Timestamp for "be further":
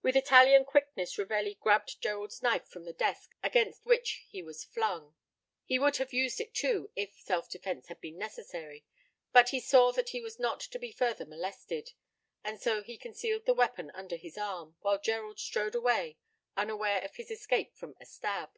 10.78-11.26